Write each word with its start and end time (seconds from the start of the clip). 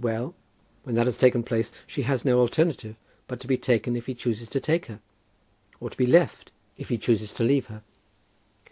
Well; 0.00 0.34
when 0.82 0.96
that 0.96 1.06
has 1.06 1.16
taken 1.16 1.44
place, 1.44 1.70
she 1.86 2.02
has 2.02 2.24
no 2.24 2.40
alternative 2.40 2.96
but 3.28 3.38
to 3.38 3.46
be 3.46 3.56
taken 3.56 3.94
if 3.94 4.06
he 4.06 4.14
chooses 4.16 4.48
to 4.48 4.58
take 4.58 4.86
her; 4.86 4.98
or 5.78 5.90
to 5.90 5.96
be 5.96 6.06
left, 6.06 6.50
if 6.76 6.88
he 6.88 6.98
chooses 6.98 7.32
to 7.34 7.44
leave 7.44 7.66
her." 7.66 7.84